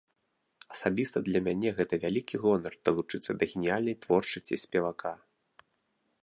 [0.75, 5.13] Асабіста для мяне гэта вялікі гонар далучыцца да геніальнай творчасці спевака.